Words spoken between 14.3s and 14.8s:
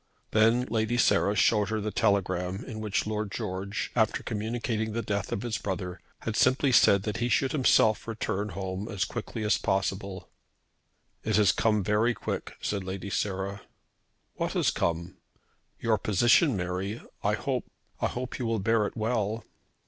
"What has